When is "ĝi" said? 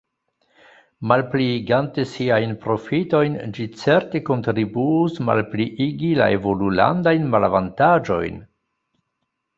3.57-3.67